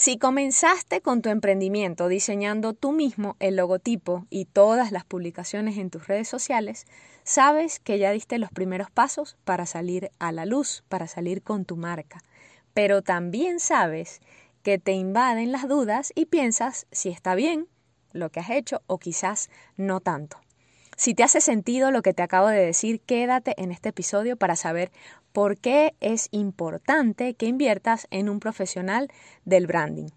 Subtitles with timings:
[0.00, 5.90] Si comenzaste con tu emprendimiento diseñando tú mismo el logotipo y todas las publicaciones en
[5.90, 6.86] tus redes sociales,
[7.22, 11.66] sabes que ya diste los primeros pasos para salir a la luz, para salir con
[11.66, 12.22] tu marca.
[12.72, 14.22] Pero también sabes
[14.62, 17.68] que te invaden las dudas y piensas si está bien
[18.12, 20.40] lo que has hecho o quizás no tanto.
[21.00, 24.54] Si te hace sentido lo que te acabo de decir, quédate en este episodio para
[24.54, 24.92] saber
[25.32, 29.08] por qué es importante que inviertas en un profesional
[29.46, 30.08] del branding.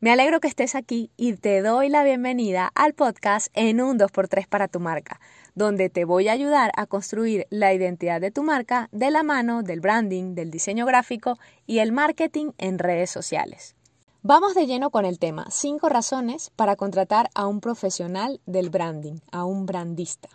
[0.00, 4.48] Me alegro que estés aquí y te doy la bienvenida al podcast en un 2x3
[4.48, 5.20] para tu marca,
[5.54, 9.62] donde te voy a ayudar a construir la identidad de tu marca de la mano
[9.62, 13.76] del branding, del diseño gráfico y el marketing en redes sociales.
[14.24, 19.16] Vamos de lleno con el tema, 5 razones para contratar a un profesional del branding,
[19.32, 20.28] a un brandista.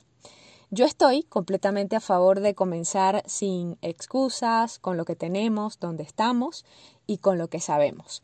[0.71, 6.65] Yo estoy completamente a favor de comenzar sin excusas, con lo que tenemos, donde estamos
[7.05, 8.23] y con lo que sabemos.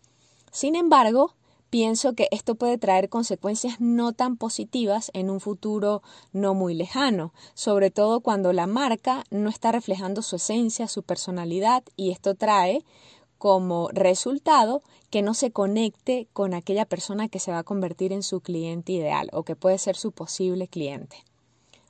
[0.52, 1.34] Sin embargo,
[1.70, 7.34] pienso que esto puede traer consecuencias no tan positivas en un futuro no muy lejano,
[7.54, 12.84] sobre todo cuando la marca no está reflejando su esencia, su personalidad y esto trae
[13.44, 18.24] como resultado que no se conecte con aquella persona que se va a convertir en
[18.24, 21.18] su cliente ideal o que puede ser su posible cliente.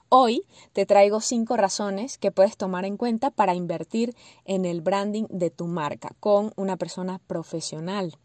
[0.09, 4.16] Hoy te traigo cinco razones que puedes tomar en cuenta para invertir
[4.46, 8.18] en el branding de tu marca con una persona profesional.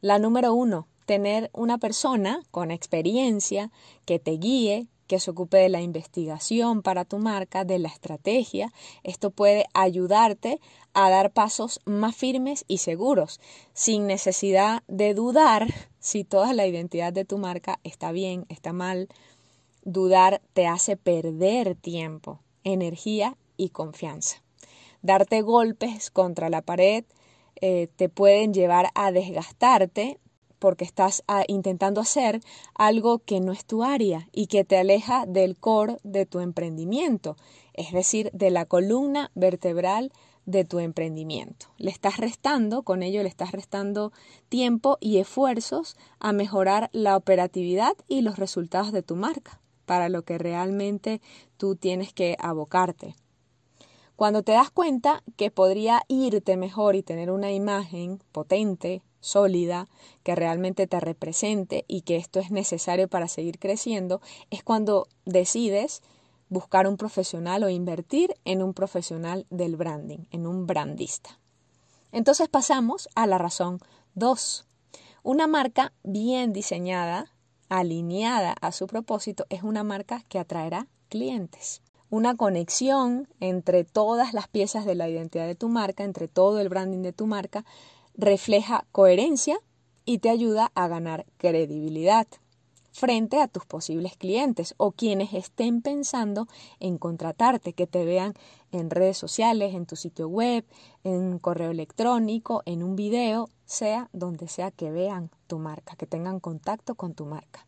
[0.00, 3.72] La número uno, tener una persona con experiencia
[4.04, 8.72] que te guíe, que se ocupe de la investigación para tu marca, de la estrategia.
[9.02, 10.60] Esto puede ayudarte
[10.94, 13.40] a dar pasos más firmes y seguros,
[13.72, 15.66] sin necesidad de dudar
[15.98, 19.08] si toda la identidad de tu marca está bien, está mal,
[19.90, 24.42] Dudar te hace perder tiempo, energía y confianza.
[25.00, 27.04] Darte golpes contra la pared
[27.62, 30.18] eh, te pueden llevar a desgastarte
[30.58, 32.40] porque estás ah, intentando hacer
[32.74, 37.36] algo que no es tu área y que te aleja del core de tu emprendimiento,
[37.74, 40.12] es decir, de la columna vertebral
[40.46, 41.66] de tu emprendimiento.
[41.76, 44.12] Le estás restando, con ello le estás restando
[44.48, 50.22] tiempo y esfuerzos a mejorar la operatividad y los resultados de tu marca para lo
[50.22, 51.20] que realmente
[51.58, 53.14] tú tienes que abocarte.
[54.16, 59.88] Cuando te das cuenta que podría irte mejor y tener una imagen potente, sólida,
[60.22, 64.20] que realmente te represente y que esto es necesario para seguir creciendo,
[64.50, 66.02] es cuando decides
[66.48, 71.38] buscar un profesional o invertir en un profesional del branding, en un brandista.
[72.12, 73.80] Entonces pasamos a la razón
[74.14, 74.66] 2.
[75.22, 77.34] Una marca bien diseñada
[77.68, 81.82] alineada a su propósito, es una marca que atraerá clientes.
[82.10, 86.70] Una conexión entre todas las piezas de la identidad de tu marca, entre todo el
[86.70, 87.66] branding de tu marca,
[88.18, 89.58] refleja coherencia
[90.04, 92.26] y te ayuda a ganar credibilidad
[92.92, 96.48] frente a tus posibles clientes o quienes estén pensando
[96.80, 98.34] en contratarte, que te vean
[98.72, 100.64] en redes sociales, en tu sitio web,
[101.04, 106.40] en correo electrónico, en un video, sea donde sea que vean tu marca, que tengan
[106.40, 107.66] contacto con tu marca.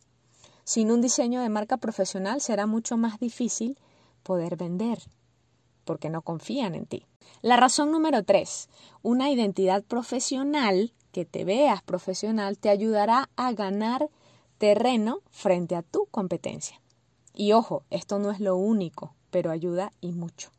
[0.65, 3.79] Sin un diseño de marca profesional será mucho más difícil
[4.25, 4.99] poder vender,
[5.85, 7.07] porque no confían en ti.
[7.43, 8.69] La razón número tres,
[9.03, 14.09] una identidad profesional, que te veas profesional, te ayudará a ganar
[14.59, 16.81] terreno frente a tu competencia.
[17.35, 20.51] Y ojo, esto no es lo único, pero ayuda y mucho.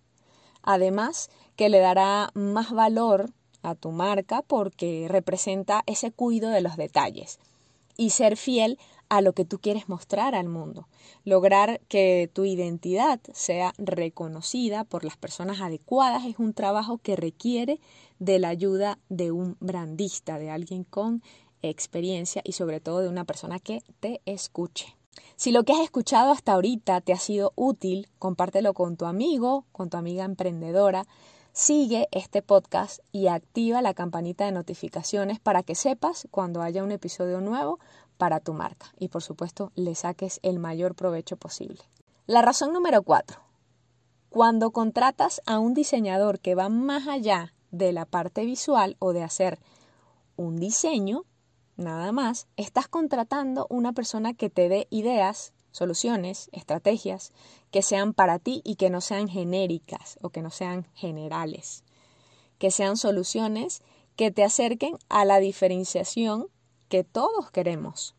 [0.63, 3.29] Además, que le dará más valor
[3.61, 7.39] a tu marca porque representa ese cuido de los detalles
[7.97, 8.79] y ser fiel
[9.11, 10.88] a lo que tú quieres mostrar al mundo.
[11.25, 17.81] Lograr que tu identidad sea reconocida por las personas adecuadas es un trabajo que requiere
[18.19, 21.21] de la ayuda de un brandista, de alguien con
[21.61, 24.95] experiencia y sobre todo de una persona que te escuche.
[25.35, 29.66] Si lo que has escuchado hasta ahorita te ha sido útil, compártelo con tu amigo,
[29.73, 31.05] con tu amiga emprendedora.
[31.51, 36.94] Sigue este podcast y activa la campanita de notificaciones para que sepas cuando haya un
[36.94, 37.77] episodio nuevo
[38.21, 41.79] para tu marca y por supuesto le saques el mayor provecho posible.
[42.27, 43.39] La razón número cuatro.
[44.29, 49.23] Cuando contratas a un diseñador que va más allá de la parte visual o de
[49.23, 49.57] hacer
[50.35, 51.25] un diseño,
[51.77, 57.31] nada más, estás contratando una persona que te dé ideas, soluciones, estrategias
[57.71, 61.83] que sean para ti y que no sean genéricas o que no sean generales,
[62.59, 63.81] que sean soluciones
[64.15, 66.50] que te acerquen a la diferenciación
[66.91, 68.15] que todos queremos,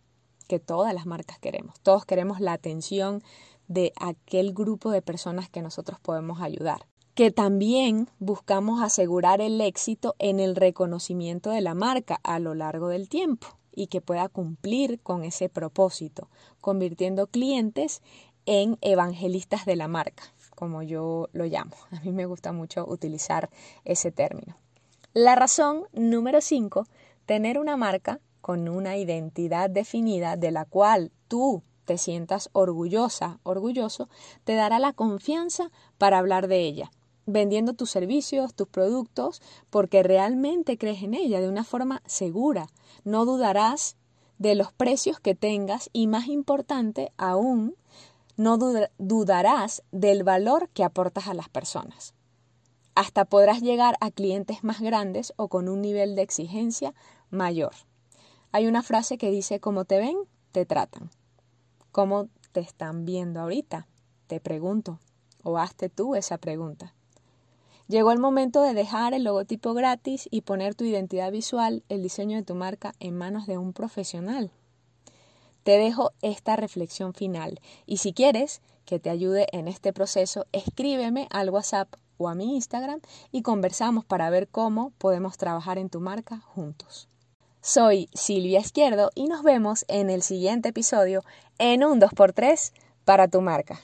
[0.48, 1.78] que todas las marcas queremos.
[1.82, 3.22] Todos queremos la atención
[3.68, 6.86] de aquel grupo de personas que nosotros podemos ayudar.
[7.14, 12.88] que también buscamos asegurar el éxito en el reconocimiento de la marca a lo largo
[12.88, 16.30] del tiempo y que pueda cumplir con ese propósito,
[16.62, 18.00] convirtiendo clientes
[18.46, 20.22] en evangelistas de la marca,
[20.54, 21.76] como yo lo llamo.
[21.90, 23.50] A mí me gusta mucho utilizar
[23.84, 24.56] ese término.
[25.12, 26.86] La razón número 5,
[27.26, 34.08] tener una marca con una identidad definida de la cual tú te sientas orgullosa, orgulloso,
[34.44, 36.90] te dará la confianza para hablar de ella,
[37.26, 39.40] vendiendo tus servicios, tus productos,
[39.70, 42.66] porque realmente crees en ella de una forma segura.
[43.04, 43.96] No dudarás
[44.38, 47.76] de los precios que tengas y más importante aún,
[48.36, 52.14] no dudarás del valor que aportas a las personas.
[52.94, 56.94] Hasta podrás llegar a clientes más grandes o con un nivel de exigencia
[57.30, 57.72] mayor.
[58.52, 60.16] Hay una frase que dice, como te ven,
[60.52, 61.10] te tratan.
[61.90, 63.86] ¿Cómo te están viendo ahorita?
[64.26, 64.98] Te pregunto.
[65.42, 66.94] O hazte tú esa pregunta.
[67.88, 72.36] Llegó el momento de dejar el logotipo gratis y poner tu identidad visual, el diseño
[72.36, 74.50] de tu marca en manos de un profesional.
[75.62, 81.26] Te dejo esta reflexión final y si quieres que te ayude en este proceso, escríbeme
[81.30, 81.88] al WhatsApp
[82.18, 83.00] o a mi Instagram
[83.30, 87.08] y conversamos para ver cómo podemos trabajar en tu marca juntos.
[87.64, 91.22] Soy Silvia Izquierdo y nos vemos en el siguiente episodio
[91.58, 92.72] en un 2x3
[93.04, 93.78] para tu marca.